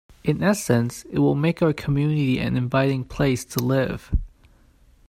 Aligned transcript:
In 0.23 0.41
essence, 0.41 1.03
it 1.11 1.19
will 1.19 1.35
make 1.35 1.61
our 1.61 1.73
community 1.73 2.39
an 2.39 2.57
inviting 2.57 3.03
place 3.03 3.45
to 3.45 3.63
live. 3.63 4.11